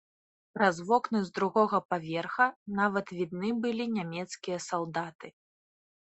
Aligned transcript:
Праз 0.57 0.75
вокны 0.91 1.19
з 1.27 1.31
другога 1.37 1.79
паверха 1.91 2.47
нават 2.81 3.07
відны 3.19 3.49
былі 3.67 3.85
нямецкія 4.01 4.57
салдаты. 4.71 5.27